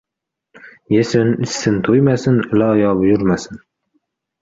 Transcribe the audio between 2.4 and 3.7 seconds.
iloyo buyurmasin!